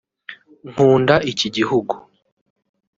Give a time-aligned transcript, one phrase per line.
[0.69, 1.93] nkunda iki gihugu